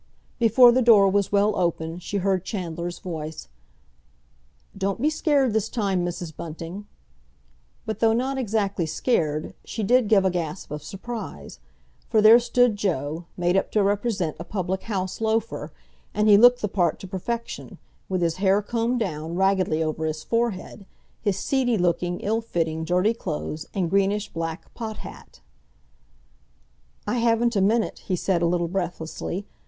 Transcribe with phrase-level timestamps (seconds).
[0.39, 3.49] Before the door was well open, she heard Chandler's voice.
[4.75, 6.35] "Don't be scared this time, Mrs.
[6.35, 6.87] Bunting!"
[7.85, 11.59] But though not exactly scared, she did give a gasp of surprise.
[12.09, 15.71] For there stood Joe, made up to represent a public house loafer;
[16.15, 17.77] and he looked the part to perfection,
[18.09, 20.87] with his hair combed down raggedly over his forehead,
[21.21, 25.41] his seedy looking, ill fitting, dirty clothes, and greenish black pot hat.
[27.05, 29.45] "I haven't a minute," he said a little breathlessly.